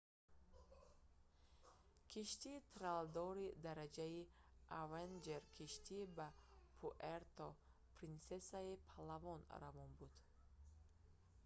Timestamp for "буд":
9.99-10.13